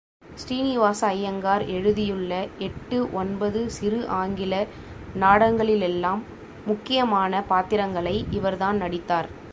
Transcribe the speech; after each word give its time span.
ஸ்ரீனிவாச 0.41 1.07
ஐயங்கார் 1.07 1.63
எழுதியுள்ள 1.67 2.31
எட்டு 2.59 2.97
ஒன்பது 3.13 3.69
சிறு 3.69 3.99
ஆங்கில 4.07 4.53
நாடகங்களிலெல்லாம் 5.15 6.21
முக்கியமான 6.65 7.43
பாத்திரங்களை 7.43 8.15
இவர்தான் 8.31 8.77
நடித்தார். 8.77 9.29